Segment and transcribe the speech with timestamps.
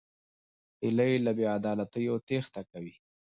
[0.81, 2.93] هیلۍ له بېعدالتیو تېښته کوي